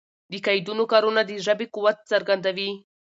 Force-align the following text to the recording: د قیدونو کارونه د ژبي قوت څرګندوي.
د 0.31 0.33
قیدونو 0.45 0.83
کارونه 0.91 1.21
د 1.25 1.31
ژبي 1.45 1.65
قوت 1.75 1.97
څرګندوي. 2.11 2.69